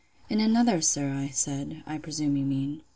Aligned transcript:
—In 0.31 0.39
another, 0.39 0.81
sir, 0.81 1.29
said 1.31 1.83
I, 1.85 1.93
I 1.93 1.97
presume 1.99 2.35
you 2.35 2.43
mean! 2.43 2.81